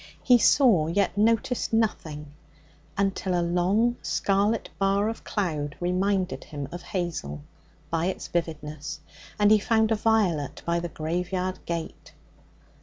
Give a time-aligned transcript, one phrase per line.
[0.23, 2.33] He saw, yet noticed nothing,
[2.97, 7.43] until a long scarlet bar of cloud reminded him of Hazel
[7.91, 8.99] by its vividness,
[9.37, 12.13] and he found a violet by the graveyard gate.